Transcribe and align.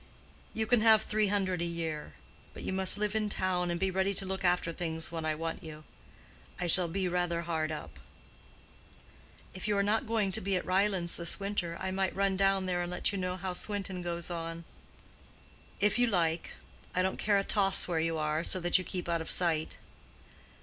"You 0.55 0.65
can 0.65 0.81
have 0.81 1.03
three 1.03 1.27
hundred 1.27 1.61
a 1.61 1.63
year. 1.63 2.13
But 2.55 2.63
you 2.63 2.73
must 2.73 2.97
live 2.97 3.13
in 3.15 3.29
town 3.29 3.69
and 3.69 3.79
be 3.79 3.91
ready 3.91 4.15
to 4.15 4.25
look 4.25 4.43
after 4.43 4.73
things 4.73 5.11
when 5.11 5.25
I 5.25 5.35
want 5.35 5.61
you. 5.61 5.83
I 6.59 6.65
shall 6.65 6.87
be 6.87 7.07
rather 7.07 7.43
hard 7.43 7.71
up." 7.71 7.99
"If 9.53 9.67
you 9.67 9.77
are 9.77 9.83
not 9.83 10.07
going 10.07 10.31
to 10.31 10.41
be 10.41 10.55
at 10.55 10.65
Ryelands 10.65 11.17
this 11.17 11.39
winter, 11.39 11.77
I 11.79 11.91
might 11.91 12.15
run 12.15 12.35
down 12.35 12.65
there 12.65 12.81
and 12.81 12.89
let 12.89 13.11
you 13.11 13.19
know 13.19 13.37
how 13.37 13.53
Swinton 13.53 14.01
goes 14.01 14.31
on." 14.31 14.65
"If 15.79 15.99
you 15.99 16.07
like. 16.07 16.53
I 16.95 17.03
don't 17.03 17.17
care 17.19 17.37
a 17.37 17.43
toss 17.43 17.87
where 17.87 17.99
you 17.99 18.17
are, 18.17 18.43
so 18.43 18.59
that 18.59 18.79
you 18.79 18.83
keep 18.83 19.07
out 19.07 19.21
of 19.21 19.29
sight." 19.29 19.77